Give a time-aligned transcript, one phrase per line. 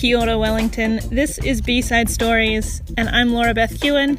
[0.00, 0.98] Kia Wellington.
[1.10, 4.18] This is B-Side Stories, and I'm Laura Beth Hewen.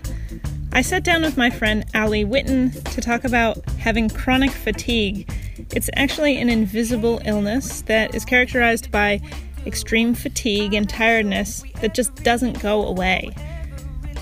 [0.74, 5.28] I sat down with my friend Ali Witten to talk about having chronic fatigue.
[5.74, 9.22] It's actually an invisible illness that is characterized by
[9.66, 13.32] extreme fatigue and tiredness that just doesn't go away.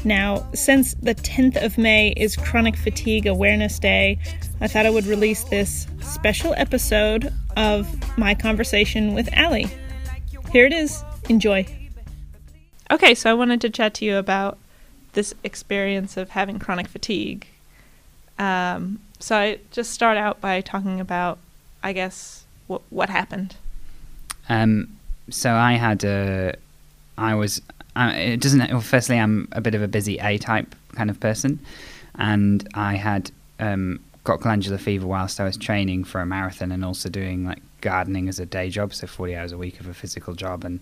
[0.05, 4.17] Now, since the 10th of May is Chronic Fatigue Awareness Day,
[4.61, 9.67] I thought I would release this special episode of my conversation with Ali.
[10.53, 11.03] Here it is.
[11.29, 11.65] Enjoy.
[12.91, 14.57] Okay, so I wanted to chat to you about
[15.13, 17.45] this experience of having chronic fatigue.
[18.39, 21.37] Um, so I just start out by talking about,
[21.83, 23.55] I guess, what what happened.
[24.49, 24.97] Um,
[25.29, 26.55] so I had a,
[27.17, 27.61] I was,
[27.95, 28.71] uh, it doesn't.
[28.71, 31.59] Well, firstly, I'm a bit of a busy A type kind of person,
[32.15, 36.83] and I had um, got glandular fever whilst I was training for a marathon and
[36.83, 39.93] also doing like gardening as a day job, so 40 hours a week of a
[39.93, 40.79] physical job, and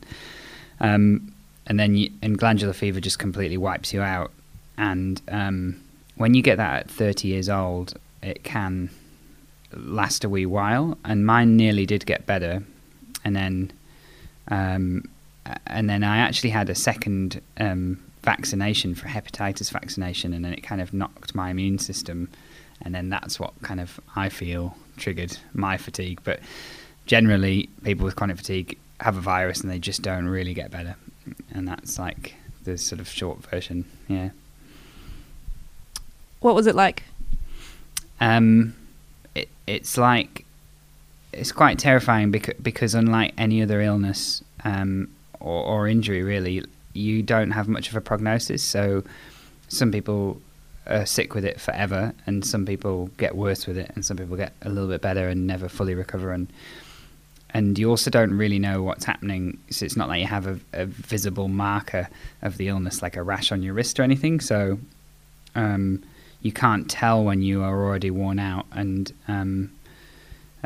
[0.79, 1.33] um,
[1.65, 4.31] and then you, and glandular fever just completely wipes you out.
[4.77, 5.81] And um,
[6.15, 8.89] when you get that at 30 years old, it can
[9.73, 10.97] last a wee while.
[11.03, 12.63] And mine nearly did get better,
[13.23, 13.71] and then
[14.49, 15.03] um,
[15.65, 20.61] and then I actually had a second um, vaccination for hepatitis vaccination, and then it
[20.61, 22.29] kind of knocked my immune system,
[22.81, 26.19] and then that's what kind of I feel triggered my fatigue.
[26.23, 26.39] But
[27.07, 30.95] generally, people with chronic fatigue have a virus and they just don't really get better,
[31.51, 33.85] and that's like the sort of short version.
[34.07, 34.29] Yeah.
[36.41, 37.03] What was it like?
[38.19, 38.75] Um,
[39.33, 40.45] it, it's like
[41.33, 47.23] it's quite terrifying because because unlike any other illness um, or, or injury, really, you
[47.23, 48.63] don't have much of a prognosis.
[48.63, 49.03] So
[49.67, 50.41] some people
[50.87, 54.35] are sick with it forever, and some people get worse with it, and some people
[54.35, 56.31] get a little bit better and never fully recover.
[56.31, 56.47] And
[57.51, 59.57] and you also don't really know what's happening.
[59.69, 62.09] So it's not like you have a, a visible marker
[62.41, 64.39] of the illness, like a rash on your wrist or anything.
[64.39, 64.79] So
[65.55, 66.03] um,
[66.41, 68.65] you can't tell when you are already worn out.
[68.71, 69.71] And um,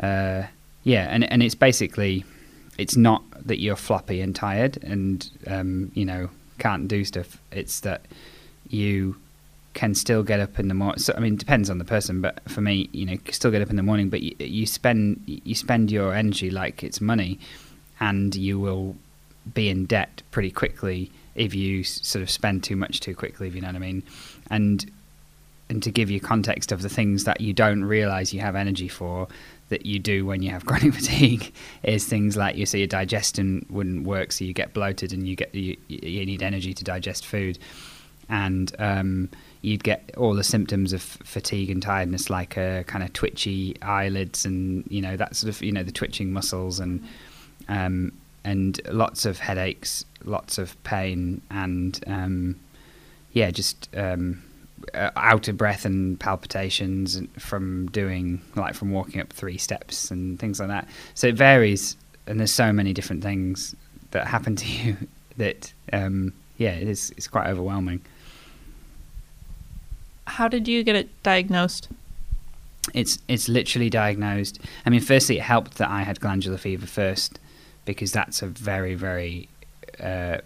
[0.02, 0.44] uh,
[0.82, 2.24] yeah, and and it's basically
[2.78, 7.38] it's not that you're floppy and tired and um, you know can't do stuff.
[7.52, 8.02] It's that
[8.68, 9.16] you
[9.74, 10.98] can still get up in the morning.
[10.98, 13.62] So I mean, it depends on the person, but for me, you know, still get
[13.62, 17.38] up in the morning, but you, you spend you spend your energy like it's money,
[18.00, 18.96] and you will
[19.54, 23.48] be in debt pretty quickly if you sort of spend too much too quickly.
[23.48, 24.02] If you know what I mean,
[24.50, 24.90] and
[25.68, 28.88] and to give you context of the things that you don't realize you have energy
[28.88, 29.26] for
[29.70, 31.50] that you do when you have chronic fatigue
[31.82, 35.34] is things like you see your digestion wouldn't work, so you get bloated and you
[35.34, 37.58] get you, you need energy to digest food,
[38.28, 39.30] and um,
[39.62, 44.44] you'd get all the symptoms of fatigue and tiredness, like a kind of twitchy eyelids
[44.44, 47.02] and you know that sort of you know the twitching muscles and
[47.68, 48.12] um,
[48.44, 52.58] and lots of headaches, lots of pain, and um,
[53.32, 54.42] yeah, just um,
[54.94, 60.38] uh, out of breath and palpitations from doing like from walking up three steps and
[60.40, 60.88] things like that.
[61.14, 61.96] So it varies,
[62.26, 63.76] and there's so many different things
[64.10, 64.96] that happen to you
[65.36, 68.00] that um, yeah, it is it's quite overwhelming.
[70.36, 71.88] How did you get it diagnosed?
[72.94, 74.58] It's it's literally diagnosed.
[74.86, 77.38] I mean, firstly, it helped that I had glandular fever first
[77.84, 79.48] because that's a very very
[80.00, 80.38] uh,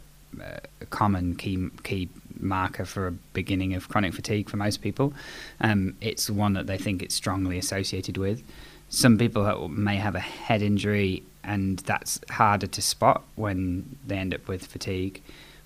[0.42, 0.58] uh,
[0.90, 2.08] common key key
[2.40, 5.14] marker for a beginning of chronic fatigue for most people.
[5.60, 8.42] Um, it's one that they think it's strongly associated with.
[8.88, 14.34] Some people may have a head injury, and that's harder to spot when they end
[14.34, 15.22] up with fatigue.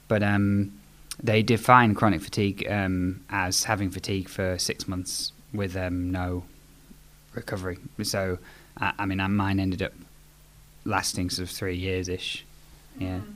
[0.09, 0.72] But um,
[1.22, 6.44] they define chronic fatigue um, as having fatigue for six months with um, no
[7.34, 7.78] recovery.
[8.03, 8.38] So,
[8.78, 9.92] I, I, mean, mine ended up
[10.84, 12.44] lasting sort of three years ish.
[12.98, 13.19] Yeah.
[13.19, 13.30] Mm-hmm.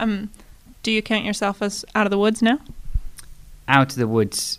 [0.00, 0.30] Um,
[0.82, 2.58] do you count yourself as out of the woods now?
[3.68, 4.58] Out of the woods,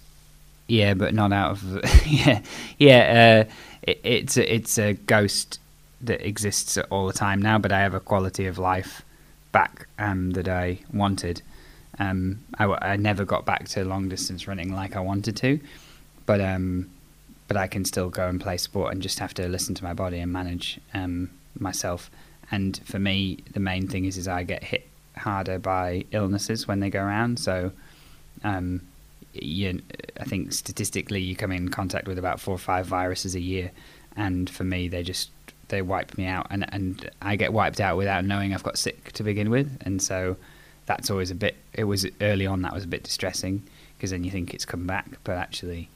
[0.67, 2.41] yeah, but not out of yeah,
[2.77, 3.45] yeah.
[3.47, 3.51] Uh,
[3.83, 5.59] it, it's a, it's a ghost
[6.01, 9.03] that exists all the time now, but I have a quality of life
[9.51, 11.41] back um, that I wanted.
[11.99, 15.59] Um, I, I, never got back to long distance running like I wanted to,
[16.25, 16.89] but um,
[17.47, 19.93] but I can still go and play sport and just have to listen to my
[19.93, 22.09] body and manage um, myself.
[22.51, 24.87] And for me, the main thing is is I get hit
[25.17, 27.39] harder by illnesses when they go around.
[27.39, 27.71] So,
[28.43, 28.81] um,
[29.33, 29.81] you,
[30.19, 33.71] I think statistically, you come in contact with about four or five viruses a year,
[34.15, 35.29] and for me, they just
[35.69, 39.11] they wipe me out, and and I get wiped out without knowing I've got sick
[39.13, 40.35] to begin with, and so
[40.85, 41.55] that's always a bit.
[41.73, 43.63] It was early on that was a bit distressing
[43.97, 45.89] because then you think it's come back, but actually,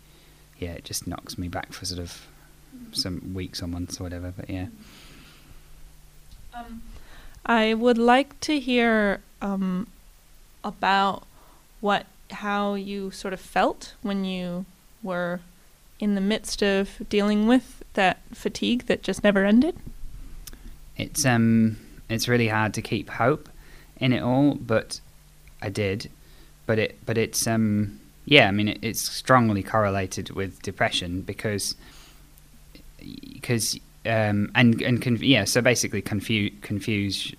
[0.57, 2.25] yeah, it just knocks me back for sort of
[2.91, 4.33] some weeks or months or whatever.
[4.35, 4.67] But yeah.
[6.53, 6.81] Um,
[7.45, 9.87] I would like to hear um,
[10.63, 11.23] about
[11.81, 14.65] what how you sort of felt when you
[15.01, 15.39] were
[15.99, 19.75] in the midst of dealing with that fatigue that just never ended.
[20.97, 21.77] It's um
[22.09, 23.49] it's really hard to keep hope
[23.99, 24.99] in it all, but
[25.61, 26.09] I did.
[26.65, 31.75] But it but it's um yeah, I mean it, it's strongly correlated with depression because
[33.33, 37.35] because um, and and conf- yeah, so basically confused confused.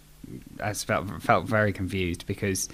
[0.63, 2.69] I felt felt very confused because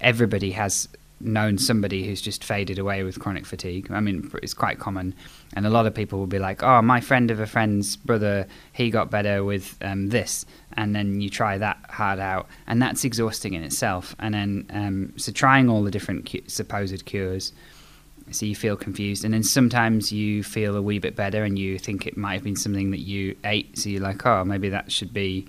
[0.00, 0.88] everybody has
[1.22, 3.90] known somebody who's just faded away with chronic fatigue.
[3.90, 5.14] I mean, it's quite common,
[5.54, 8.46] and a lot of people will be like, "Oh, my friend of a friend's brother,
[8.72, 13.04] he got better with um, this," and then you try that hard out, and that's
[13.04, 14.14] exhausting in itself.
[14.18, 17.52] And then, um, so trying all the different cu- supposed cures
[18.30, 19.24] so you feel confused.
[19.24, 22.44] And then sometimes you feel a wee bit better and you think it might have
[22.44, 23.78] been something that you ate.
[23.78, 25.46] So you're like oh maybe that should be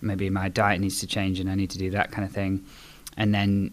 [0.00, 2.64] maybe my diet needs to change and I need to do that kind of thing.
[3.16, 3.72] And then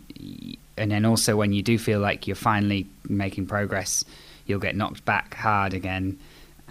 [0.79, 4.03] and then also when you do feel like you're finally making progress
[4.45, 6.17] you'll get knocked back hard again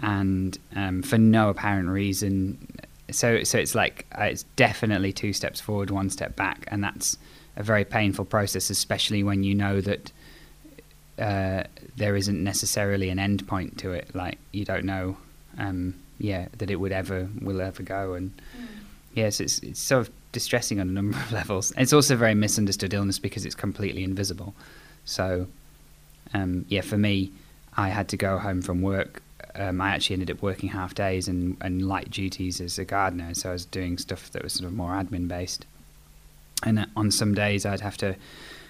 [0.01, 2.57] and um, for no apparent reason
[3.11, 7.17] so so it's like uh, it's definitely two steps forward one step back and that's
[7.55, 10.11] a very painful process especially when you know that
[11.19, 11.63] uh,
[11.97, 14.13] there isn't necessarily an end point to it.
[14.15, 15.17] Like you don't know,
[15.57, 18.13] um, yeah, that it would ever will ever go.
[18.13, 18.67] And mm.
[19.13, 21.73] yes, it's it's sort of distressing on a number of levels.
[21.77, 24.53] It's also a very misunderstood illness because it's completely invisible.
[25.05, 25.47] So,
[26.33, 27.31] um, yeah, for me,
[27.75, 29.21] I had to go home from work.
[29.55, 33.33] Um, I actually ended up working half days and, and light duties as a gardener.
[33.33, 35.65] So I was doing stuff that was sort of more admin based.
[36.63, 38.15] And uh, on some days, I'd have to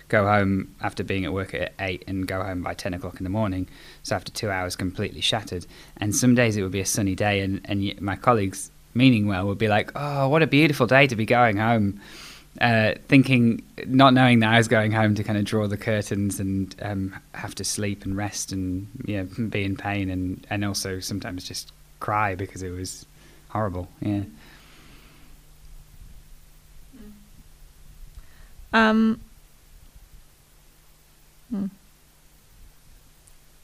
[0.07, 3.23] go home after being at work at eight and go home by ten o'clock in
[3.23, 3.67] the morning.
[4.03, 5.65] So after two hours, completely shattered.
[5.97, 9.45] And some days it would be a sunny day, and and my colleagues, meaning well,
[9.47, 11.99] would be like, "Oh, what a beautiful day to be going home."
[12.59, 16.39] Uh, thinking, not knowing that I was going home to kind of draw the curtains
[16.39, 20.99] and um, have to sleep and rest and yeah, be in pain and, and also
[20.99, 23.05] sometimes just cry because it was
[23.49, 23.87] horrible.
[24.01, 24.23] Yeah.
[28.73, 29.21] Um,
[31.49, 31.65] Hmm.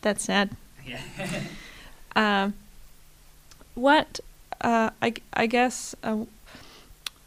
[0.01, 0.56] That's sad.
[0.86, 1.01] Yeah.
[2.16, 2.51] uh,
[3.75, 4.19] what,
[4.62, 6.25] uh, I, I guess, uh,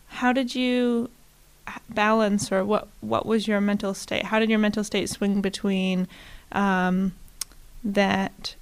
[0.09, 1.11] how did you
[1.91, 4.25] balance or what, what was your mental state?
[4.25, 6.09] How did your mental state swing between
[6.53, 7.15] um,
[7.85, 8.55] that,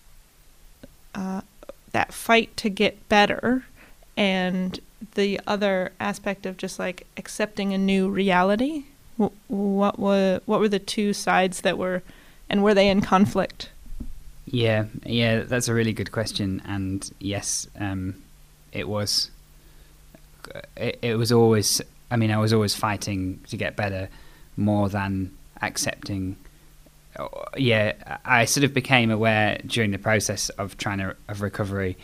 [1.14, 1.42] uh,
[1.92, 3.64] that fight to get better
[4.16, 4.80] and
[5.14, 8.84] the other aspect of just like accepting a new reality?
[9.16, 12.02] what were what were the two sides that were,
[12.48, 13.70] and were they in conflict?
[14.44, 18.14] Yeah, yeah, that's a really good question, and yes, um,
[18.76, 19.30] it was.
[20.76, 21.80] It, it was always.
[22.10, 24.08] I mean, I was always fighting to get better,
[24.56, 25.32] more than
[25.62, 26.36] accepting.
[27.56, 27.94] Yeah,
[28.24, 31.96] I sort of became aware during the process of trying to of recovery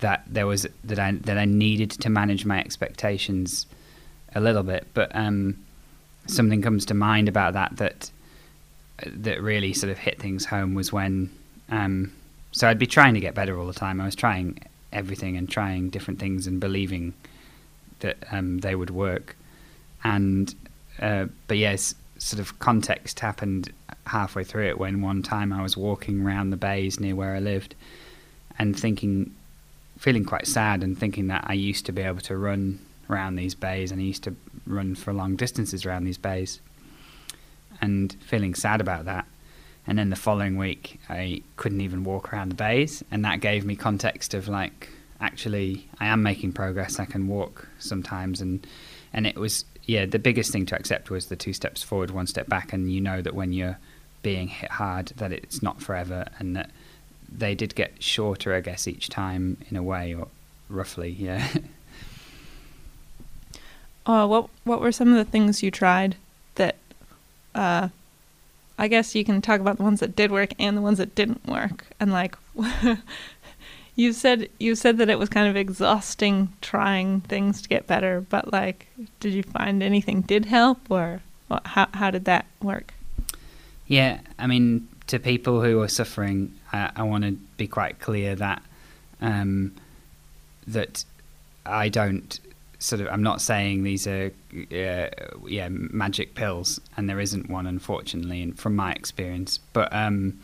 [0.00, 3.66] that there was that I that I needed to manage my expectations
[4.34, 5.56] a little bit, but um,
[6.26, 8.10] something comes to mind about that that
[9.06, 11.30] that really sort of hit things home was when
[11.70, 12.12] um,
[12.52, 14.00] so I'd be trying to get better all the time.
[14.00, 14.58] I was trying
[14.92, 17.14] everything and trying different things and believing
[18.00, 19.36] that um, they would work.
[20.02, 20.54] And
[21.00, 23.72] uh, but yes, sort of context happened
[24.06, 27.40] halfway through it when one time I was walking around the bays near where I
[27.40, 27.74] lived
[28.58, 29.34] and thinking,
[29.98, 33.54] feeling quite sad and thinking that I used to be able to run around these
[33.54, 34.36] bays, and I used to
[34.66, 36.60] run for long distances around these bays,
[37.80, 39.26] and feeling sad about that.
[39.86, 43.64] And then the following week, I couldn't even walk around the bays, and that gave
[43.64, 44.88] me context of like,
[45.20, 47.00] actually, I am making progress.
[47.00, 48.66] I can walk sometimes, and
[49.12, 52.26] and it was yeah, the biggest thing to accept was the two steps forward, one
[52.26, 53.78] step back, and you know that when you're
[54.22, 56.70] being hit hard, that it's not forever, and that
[57.28, 60.28] they did get shorter, I guess, each time in a way, or
[60.68, 61.48] roughly, yeah.
[64.06, 66.16] Uh, what what were some of the things you tried
[66.54, 66.76] that
[67.54, 67.88] uh,
[68.80, 71.14] I guess you can talk about the ones that did work and the ones that
[71.14, 71.84] didn't work.
[72.00, 72.34] And like
[73.94, 78.22] you said you said that it was kind of exhausting trying things to get better
[78.22, 78.86] but like
[79.20, 82.94] did you find anything did help or what, how how did that work?
[83.86, 88.34] Yeah i mean to people who are suffering i, I want to be quite clear
[88.36, 88.62] that
[89.20, 89.74] um,
[90.66, 91.04] that
[91.66, 92.40] i don't
[92.80, 95.08] sort of I'm not saying these are uh,
[95.46, 99.58] yeah magic pills, and there isn't one, unfortunately, and from my experience.
[99.72, 100.40] But um,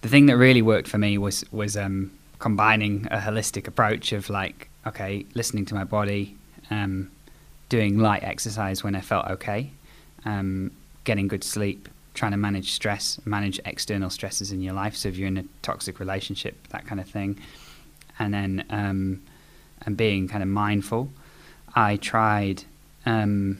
[0.00, 4.30] the thing that really worked for me was was um, combining a holistic approach of
[4.30, 6.36] like, okay, listening to my body,
[6.70, 7.10] um,
[7.68, 9.70] doing light exercise when I felt okay,
[10.24, 10.70] um,
[11.02, 14.94] getting good sleep, trying to manage stress, manage external stresses in your life.
[14.94, 17.38] So if you're in a toxic relationship, that kind of thing,
[18.20, 19.22] and then um,
[19.84, 21.10] and being kind of mindful.
[21.74, 22.64] I tried
[23.04, 23.58] um,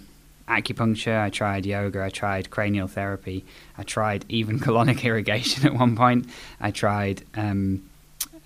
[0.49, 3.45] acupuncture, I tried yoga, I tried cranial therapy,
[3.77, 6.27] I tried even colonic irrigation at one point.
[6.61, 7.89] I tried um,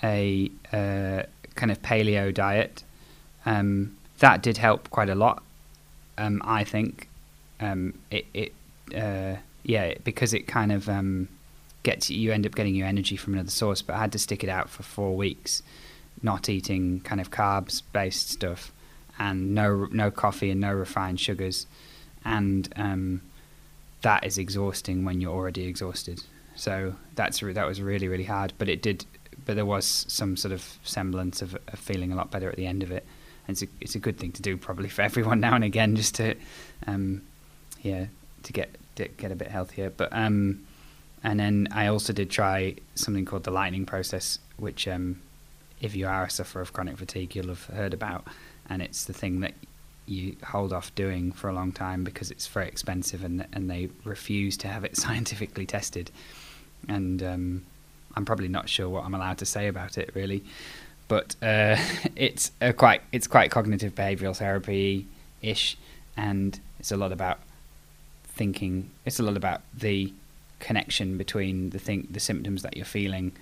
[0.02, 1.22] a uh,
[1.54, 2.82] kind of paleo diet.
[3.44, 5.42] Um, that did help quite a lot,
[6.16, 7.08] um, I think.
[7.60, 8.52] Um, it, it
[8.96, 11.28] uh, yeah, because it kind of um,
[11.82, 13.82] gets you you end up getting your energy from another source.
[13.82, 15.62] But I had to stick it out for four weeks,
[16.22, 18.72] not eating kind of carbs based stuff,
[19.18, 21.66] and no no coffee and no refined sugars,
[22.24, 23.20] and um,
[24.02, 26.22] that is exhausting when you're already exhausted.
[26.54, 29.04] So that's that was really really hard, but it did.
[29.44, 32.66] But there was some sort of semblance of, of feeling a lot better at the
[32.66, 33.06] end of it.
[33.46, 35.96] And it's a it's a good thing to do probably for everyone now and again,
[35.96, 36.34] just to,
[36.86, 37.22] um,
[37.82, 38.06] yeah,
[38.42, 39.90] to get to get a bit healthier.
[39.90, 40.66] But um,
[41.22, 45.20] and then I also did try something called the lightning process, which um,
[45.80, 48.26] if you are a sufferer of chronic fatigue, you'll have heard about,
[48.68, 49.54] and it's the thing that
[50.06, 53.90] you hold off doing for a long time because it's very expensive and and they
[54.04, 56.10] refuse to have it scientifically tested.
[56.88, 57.66] And um,
[58.14, 60.44] I'm probably not sure what I'm allowed to say about it really,
[61.08, 61.76] but uh,
[62.16, 65.06] it's quite it's quite cognitive behavioural therapy
[65.42, 65.76] ish,
[66.16, 67.38] and it's a lot about
[68.24, 68.90] thinking.
[69.04, 70.12] It's a lot about the
[70.60, 73.32] connection between the thing the symptoms that you're feeling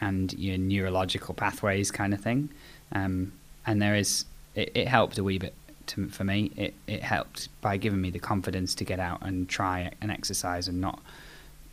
[0.00, 2.48] and your neurological pathways kind of thing.
[2.92, 3.32] Um,
[3.66, 4.24] and there is
[4.58, 5.54] it, it helped a wee bit
[5.86, 6.50] to, for me.
[6.56, 10.68] It it helped by giving me the confidence to get out and try and exercise
[10.68, 11.00] and not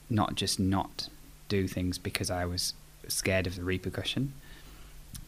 [0.10, 1.10] not just not
[1.50, 2.74] do things because I was
[3.08, 4.34] scared of the repercussion.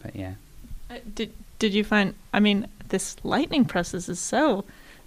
[0.01, 0.35] But yeah.
[0.89, 2.13] Uh, did did you find?
[2.33, 4.63] I mean, this lightning process is so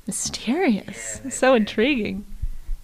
[0.06, 2.24] mysterious, yeah, so intriguing.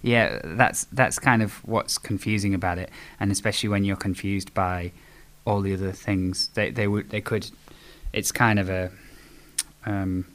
[0.01, 4.91] Yeah, that's that's kind of what's confusing about it, and especially when you're confused by
[5.45, 6.49] all the other things.
[6.53, 7.49] They they would they could.
[8.13, 8.91] It's kind of a.
[9.85, 10.25] Um,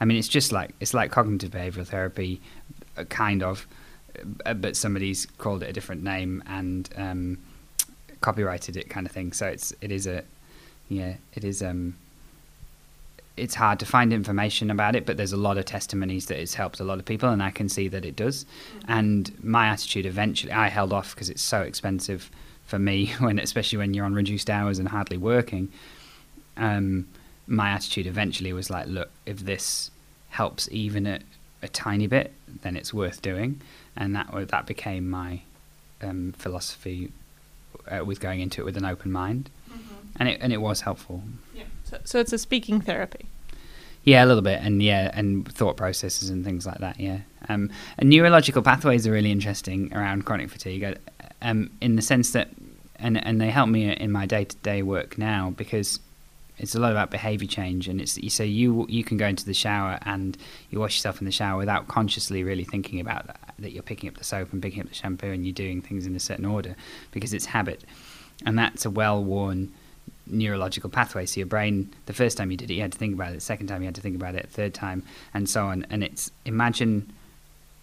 [0.00, 2.40] I mean, it's just like it's like cognitive behavioral therapy,
[2.96, 3.66] uh, kind of,
[4.46, 7.38] uh, but somebody's called it a different name and um,
[8.20, 9.32] copyrighted it, kind of thing.
[9.32, 10.24] So it's it is a,
[10.88, 11.96] yeah, it is um,
[13.36, 16.54] it's hard to find information about it, but there's a lot of testimonies that it's
[16.54, 18.44] helped a lot of people, and I can see that it does.
[18.44, 18.92] Mm-hmm.
[18.92, 22.30] And my attitude eventually, I held off because it's so expensive
[22.66, 25.70] for me, when especially when you're on reduced hours and hardly working.
[26.56, 27.08] Um,
[27.50, 29.90] my attitude eventually was like, look, if this
[30.30, 31.18] helps even a,
[31.62, 33.60] a tiny bit, then it's worth doing,
[33.96, 35.40] and that that became my
[36.00, 37.10] um, philosophy
[37.90, 39.94] uh, with going into it with an open mind, mm-hmm.
[40.16, 41.24] and it and it was helpful.
[41.52, 41.64] Yeah.
[41.84, 43.26] So, so it's a speaking therapy.
[44.04, 47.00] Yeah, a little bit, and yeah, and thought processes and things like that.
[47.00, 50.94] Yeah, um, and neurological pathways are really interesting around chronic fatigue, uh,
[51.42, 52.48] um, in the sense that,
[52.94, 55.98] and and they help me in my day to day work now because
[56.60, 59.54] it's a lot about behavior change, and it's so you you can go into the
[59.54, 60.36] shower and
[60.70, 64.10] you wash yourself in the shower without consciously really thinking about that, that you're picking
[64.10, 66.44] up the soap and picking up the shampoo and you're doing things in a certain
[66.44, 66.76] order
[67.12, 67.82] because it's habit,
[68.44, 69.72] and that's a well worn
[70.26, 71.24] neurological pathway.
[71.24, 73.36] So your brain, the first time you did it, you had to think about it.
[73.36, 74.48] The second time, you had to think about it.
[74.50, 75.02] Third time,
[75.32, 75.86] and so on.
[75.88, 77.10] And it's imagine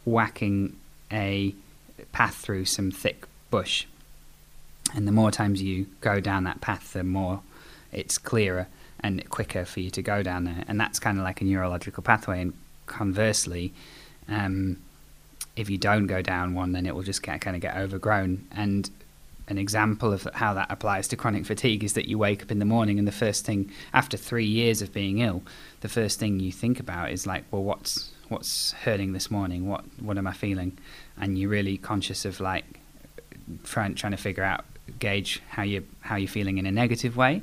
[0.06, 0.78] whacking
[1.12, 1.56] a
[2.12, 3.86] path through some thick bush,
[4.94, 7.42] and the more times you go down that path, the more
[7.92, 8.68] it's clearer
[9.00, 10.64] and quicker for you to go down there.
[10.68, 12.42] And that's kind of like a neurological pathway.
[12.42, 12.54] And
[12.86, 13.74] conversely,
[14.28, 14.78] um,
[15.56, 18.48] if you don't go down one, then it will just get, kind of get overgrown.
[18.52, 18.90] And
[19.48, 22.60] an example of how that applies to chronic fatigue is that you wake up in
[22.60, 25.42] the morning and the first thing after three years of being ill,
[25.82, 29.70] the first thing you think about is like, well, what's what's hurting this morning?
[29.70, 30.78] What what am I feeling?
[31.20, 32.66] And you're really conscious of like
[33.64, 34.66] trying trying to figure out
[35.00, 37.42] gauge how you how you're feeling in a negative way.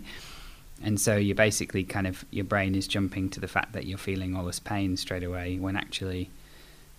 [0.83, 3.99] And so you're basically kind of your brain is jumping to the fact that you're
[3.99, 6.31] feeling all this pain straight away when actually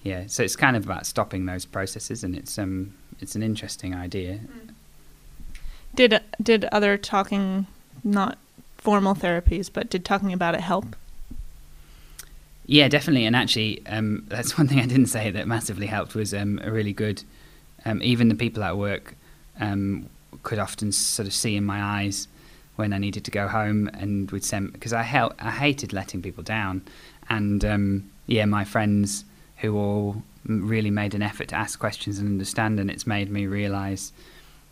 [0.05, 3.95] yeah, so it's kind of about stopping those processes and it's um it's an interesting
[3.95, 4.35] idea.
[4.35, 4.73] Mm.
[5.95, 7.65] Did did other talking,
[8.03, 8.37] not
[8.77, 10.95] formal therapies, but did talking about it help?
[12.67, 13.25] Yeah, definitely.
[13.25, 16.71] And actually, um, that's one thing I didn't say that massively helped was um, a
[16.71, 17.23] really good.
[17.83, 19.15] Um, even the people at work
[19.59, 20.09] um,
[20.43, 22.27] could often sort of see in my eyes
[22.75, 26.21] when I needed to go home and would send because I hel- I hated letting
[26.21, 26.83] people down,
[27.29, 29.25] and um, yeah, my friends
[29.57, 33.47] who all really made an effort to ask questions and understand, and it's made me
[33.47, 34.11] realise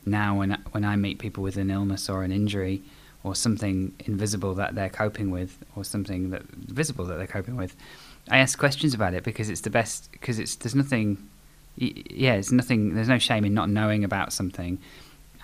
[0.05, 2.81] now when I, when I meet people with an illness or an injury
[3.23, 7.75] or something invisible that they're coping with, or something that visible that they're coping with.
[8.29, 10.11] I ask questions about it because it's the best.
[10.11, 11.29] Because it's there's nothing,
[11.77, 12.95] yeah, it's nothing.
[12.95, 14.77] There's no shame in not knowing about something,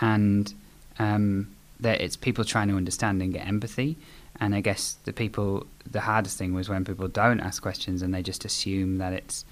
[0.01, 0.53] and
[0.97, 3.97] um, that it's people trying to understand and get empathy.
[4.39, 8.13] And I guess the people, the hardest thing was when people don't ask questions and
[8.13, 9.45] they just assume that it's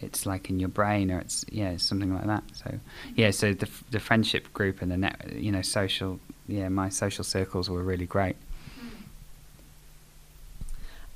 [0.00, 2.78] it's like in your brain or it's yeah something like that so
[3.16, 7.24] yeah so the the friendship group and the net you know social yeah my social
[7.24, 8.36] circles were really great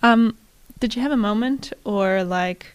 [0.02, 0.36] um
[0.80, 2.74] did you have a moment or like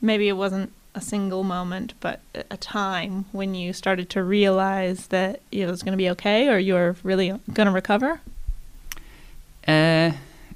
[0.00, 2.20] maybe it wasn't a single moment but
[2.50, 6.58] a time when you started to realize that it was going to be okay or
[6.58, 8.20] you're really going to recover?
[9.66, 10.12] Uh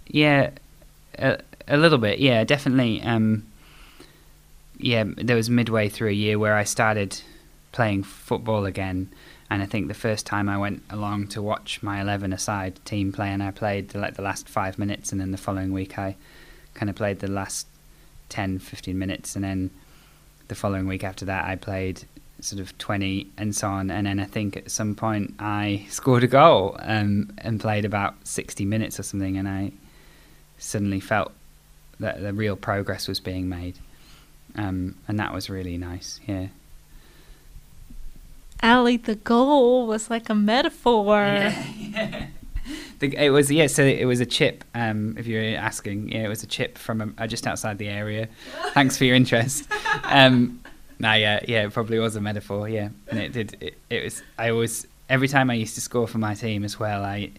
[0.08, 0.50] yeah
[1.18, 1.38] a,
[1.68, 3.44] a little bit yeah definitely um
[4.78, 7.20] yeah, there was midway through a year where I started
[7.72, 9.10] playing football again,
[9.50, 13.12] and I think the first time I went along to watch my eleven aside team
[13.12, 16.16] play, and I played like the last five minutes, and then the following week I
[16.74, 17.66] kind of played the last
[18.28, 19.70] 10, 15 minutes, and then
[20.48, 22.04] the following week after that I played
[22.40, 26.24] sort of 20 and so on and then I think at some point I scored
[26.24, 29.72] a goal um, and played about 60 minutes or something and I
[30.58, 31.32] suddenly felt
[31.98, 33.78] that the real progress was being made
[34.56, 36.20] um, and that was really nice.
[36.26, 36.48] Yeah.
[38.62, 41.52] Ali, the goal was like a metaphor.
[41.96, 42.15] Yeah.
[42.98, 43.66] The, it was yeah.
[43.66, 44.64] So it was a chip.
[44.74, 48.28] Um, if you're asking, yeah, it was a chip from uh, just outside the area.
[48.72, 49.68] Thanks for your interest.
[50.04, 50.60] Um,
[50.98, 52.68] no, yeah, yeah, it probably was a metaphor.
[52.68, 53.56] Yeah, and it did.
[53.60, 54.22] It, it was.
[54.38, 57.04] I always every time I used to score for my team as well.
[57.04, 57.32] I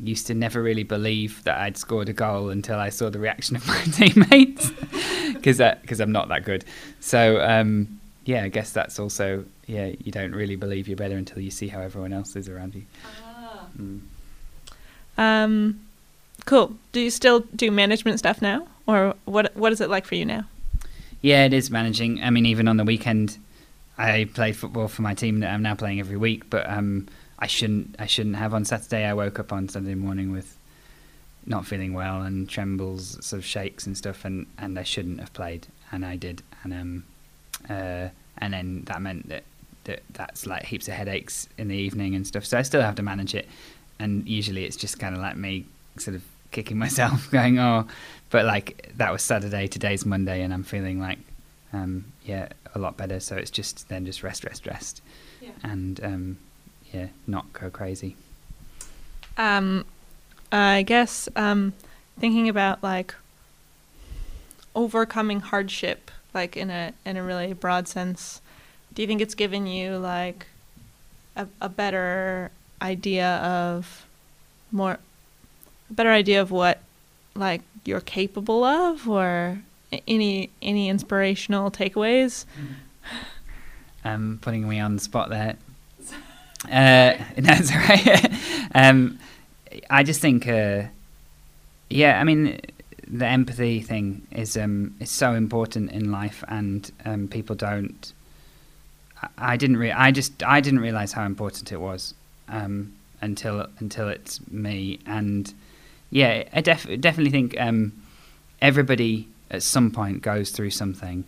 [0.00, 3.56] used to never really believe that I'd scored a goal until I saw the reaction
[3.56, 4.70] of my teammates
[5.34, 6.64] because because I'm not that good.
[7.00, 9.92] So um, yeah, I guess that's also yeah.
[9.98, 12.84] You don't really believe you're better until you see how everyone else is around you.
[13.24, 13.66] Ah.
[13.78, 14.00] Mm.
[15.18, 15.80] Um,
[16.46, 16.74] cool.
[16.92, 19.54] Do you still do management stuff now, or what?
[19.54, 20.44] What is it like for you now?
[21.20, 22.22] Yeah, it is managing.
[22.22, 23.36] I mean, even on the weekend,
[23.98, 26.48] I played football for my team that I'm now playing every week.
[26.48, 27.96] But um, I shouldn't.
[27.98, 28.54] I shouldn't have.
[28.54, 30.56] On Saturday, I woke up on Saturday morning with
[31.46, 35.32] not feeling well and trembles, sort of shakes and stuff, and, and I shouldn't have
[35.32, 37.04] played, and I did, and um,
[37.68, 39.44] uh, and then that meant that,
[39.84, 42.44] that that's like heaps of headaches in the evening and stuff.
[42.44, 43.48] So I still have to manage it,
[43.98, 47.86] and usually it's just kind of like me sort of kicking myself, going oh,
[48.30, 51.18] but like that was Saturday, today's Monday, and I'm feeling like
[51.72, 53.20] um, yeah a lot better.
[53.20, 55.02] So it's just then just rest, rest, rest,
[55.40, 55.50] yeah.
[55.62, 56.38] and um,
[56.92, 58.16] yeah, not go crazy.
[59.36, 59.84] Um,
[60.50, 61.74] I guess um,
[62.18, 63.14] thinking about like
[64.74, 68.40] overcoming hardship, like in a in a really broad sense.
[68.92, 70.46] Do you think it's given you like
[71.36, 72.50] a, a better
[72.82, 74.06] idea of
[74.70, 74.98] more
[75.90, 76.80] a better idea of what
[77.34, 79.60] like you're capable of, or
[80.06, 82.44] any any inspirational takeaways?
[84.04, 85.56] Um, putting me on the spot there.
[86.64, 88.32] Uh, that's right.
[88.74, 89.18] um,
[89.90, 90.84] I just think, uh,
[91.90, 92.60] yeah, I mean,
[93.06, 98.12] the empathy thing is um, is so important in life, and um, people don't.
[99.36, 99.78] I, didn't.
[99.78, 100.42] Re- I just.
[100.42, 102.14] I didn't realize how important it was
[102.48, 105.52] um, until until it's me, and
[106.10, 107.92] yeah, I def- definitely think um,
[108.60, 111.24] everybody at some point goes through something,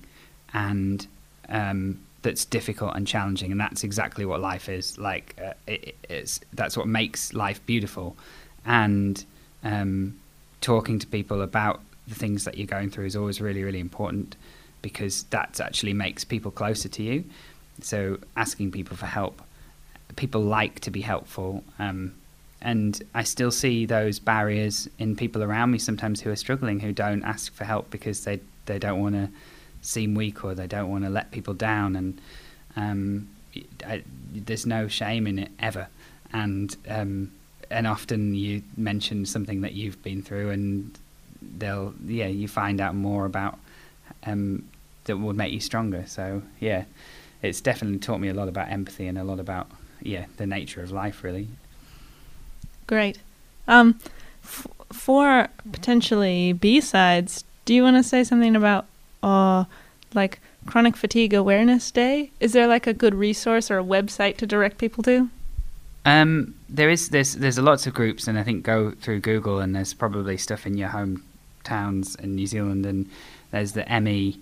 [0.53, 1.07] and
[1.49, 4.99] um, that's difficult and challenging, and that's exactly what life is.
[4.99, 8.17] Like, uh, it, it's that's what makes life beautiful
[8.65, 9.25] and
[9.63, 10.19] um,
[10.61, 14.37] talking to people about the things that you're going through is always really, really important
[14.83, 17.25] because that actually makes people closer to you.
[17.83, 19.43] So asking people for help,
[20.17, 21.63] people like to be helpful.
[21.79, 22.15] Um,
[22.63, 26.93] and I still see those barriers in people around me sometimes who are struggling, who
[26.93, 29.29] don't ask for help because they they don't want to
[29.83, 31.97] seem weak or they don't want to let people down.
[31.97, 32.21] And
[32.77, 33.29] um,
[33.87, 35.89] I, there's no shame in it ever.
[36.33, 37.33] And um,
[37.71, 40.99] and often you mention something that you've been through, and
[41.59, 43.59] they'll yeah you find out more about
[44.25, 44.69] um,
[45.05, 46.05] that would make you stronger.
[46.07, 46.85] So yeah,
[47.43, 49.69] it's definitely taught me a lot about empathy and a lot about
[50.03, 51.49] yeah the nature of life really.
[52.87, 53.19] Great.
[53.69, 54.01] Um,
[54.43, 58.87] f- for potentially B sides, do you want to say something about
[59.23, 59.65] uh
[60.15, 62.31] like Chronic Fatigue Awareness Day?
[62.41, 65.31] Is there like a good resource or a website to direct people to?
[66.05, 69.75] Um, there is there's there's lots of groups, and I think go through Google, and
[69.75, 73.09] there's probably stuff in your hometowns in New Zealand, and
[73.51, 74.39] there's the ME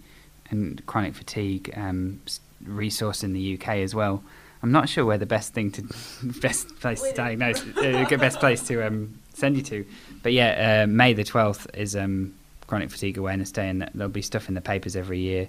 [0.50, 2.20] and chronic fatigue um,
[2.64, 4.22] resource in the UK as well.
[4.62, 5.82] I'm not sure where the best thing to
[6.40, 9.86] best place to diagnose, uh, best place to um, send you to.
[10.22, 12.34] But yeah, uh, May the 12th is um,
[12.66, 15.48] Chronic Fatigue Awareness Day, and there'll be stuff in the papers every year,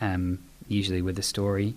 [0.00, 1.74] um, usually with a story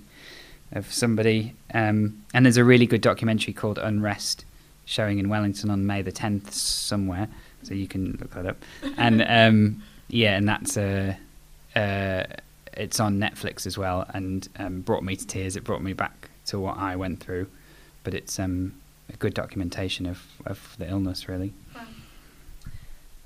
[0.71, 1.53] of somebody.
[1.73, 4.45] Um, and there's a really good documentary called Unrest
[4.85, 7.27] showing in Wellington on May the 10th somewhere,
[7.63, 8.57] so you can look that up.
[8.97, 11.17] And um, yeah, and that's a.
[11.75, 12.23] Uh,
[12.73, 15.55] it's on Netflix as well, and um, brought me to tears.
[15.55, 17.47] It brought me back to what I went through,
[18.03, 18.73] but it's um,
[19.09, 21.53] a good documentation of, of the illness, really.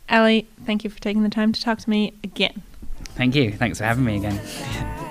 [0.10, 2.62] Ali, thank you for taking the time to talk to me again.
[3.16, 3.52] Thank you.
[3.52, 4.40] Thanks for having me again.